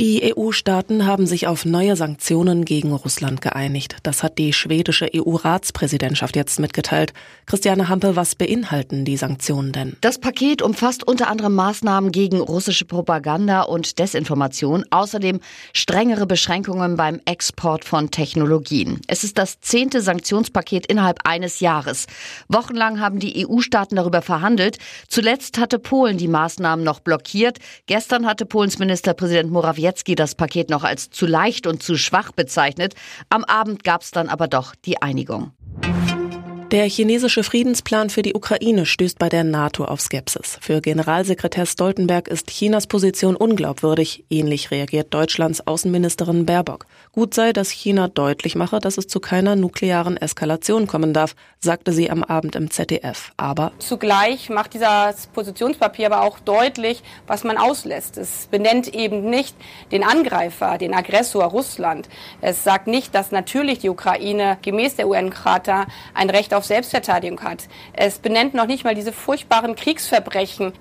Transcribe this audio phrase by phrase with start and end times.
[0.00, 3.98] Die EU-Staaten haben sich auf neue Sanktionen gegen Russland geeinigt.
[4.02, 7.12] Das hat die schwedische EU-Ratspräsidentschaft jetzt mitgeteilt.
[7.46, 9.96] Christiane Hampe, was beinhalten die Sanktionen denn?
[10.00, 15.38] Das Paket umfasst unter anderem Maßnahmen gegen russische Propaganda und Desinformation, außerdem
[15.72, 19.00] strengere Beschränkungen beim Export von Technologien.
[19.06, 22.06] Es ist das zehnte Sanktionspaket innerhalb eines Jahres.
[22.48, 24.78] Wochenlang haben die EU-Staaten darüber verhandelt.
[25.06, 27.58] Zuletzt hatte Polen die Maßnahmen noch blockiert.
[27.86, 32.32] Gestern hatte Polens Ministerpräsident Morawiecki Morawiecki das Paket noch als zu leicht und zu schwach
[32.32, 32.94] bezeichnet.
[33.28, 35.52] Am Abend gab es dann aber doch die Einigung.
[36.70, 40.58] Der chinesische Friedensplan für die Ukraine stößt bei der NATO auf Skepsis.
[40.60, 44.24] Für Generalsekretär Stoltenberg ist Chinas Position unglaubwürdig.
[44.30, 46.86] Ähnlich reagiert Deutschlands Außenministerin Baerbock.
[47.12, 51.92] Gut sei, dass China deutlich mache, dass es zu keiner nuklearen Eskalation kommen darf, sagte
[51.92, 53.32] sie am Abend im ZDF.
[53.36, 58.16] Aber zugleich macht dieses Positionspapier aber auch deutlich, was man auslässt.
[58.16, 59.54] Es benennt eben nicht
[59.92, 62.08] den Angreifer, den Aggressor Russland.
[62.40, 67.68] Es sagt nicht, dass natürlich die Ukraine gemäß der UN-Charta ein Auf Selbstverteidigung hat.
[67.92, 70.72] Es benennt noch nicht mal diese furchtbaren Kriegsverbrechen.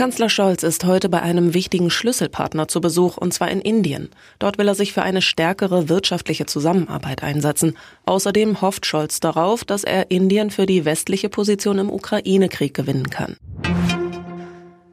[0.00, 4.08] Kanzler Scholz ist heute bei einem wichtigen Schlüsselpartner zu Besuch, und zwar in Indien.
[4.38, 7.76] Dort will er sich für eine stärkere wirtschaftliche Zusammenarbeit einsetzen.
[8.06, 13.36] Außerdem hofft Scholz darauf, dass er Indien für die westliche Position im Ukraine-Krieg gewinnen kann.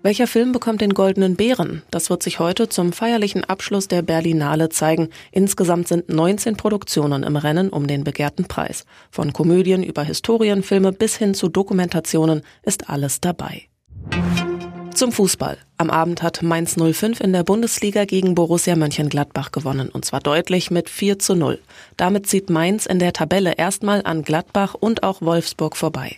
[0.08, 1.82] Welcher Film bekommt den Goldenen Bären?
[1.92, 5.10] Das wird sich heute zum feierlichen Abschluss der Berlinale zeigen.
[5.34, 8.86] Insgesamt sind 19 Produktionen im Rennen um den begehrten Preis.
[9.12, 13.64] Von Komödien über Historienfilme bis hin zu Dokumentationen ist alles dabei.
[14.94, 15.58] Zum Fußball.
[15.76, 20.72] Am Abend hat Mainz 05 in der Bundesliga gegen Borussia Mönchengladbach gewonnen und zwar deutlich
[20.72, 21.60] mit 4 zu 0.
[21.98, 26.18] Damit zieht Mainz in der Tabelle erstmal an Gladbach und auch Wolfsburg vorbei.